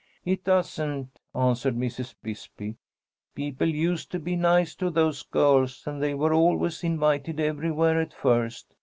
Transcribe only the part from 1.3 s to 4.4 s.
answered Mrs. Bisbee. "People used to be